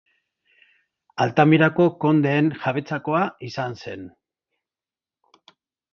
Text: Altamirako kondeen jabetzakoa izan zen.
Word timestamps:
Altamirako 1.25 1.85
kondeen 2.05 2.49
jabetzakoa 2.63 3.23
izan 3.51 3.77
zen. 3.85 4.09